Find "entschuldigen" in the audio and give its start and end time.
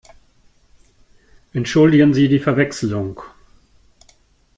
1.53-2.15